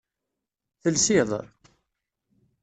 Telsiḍ? 0.81 1.29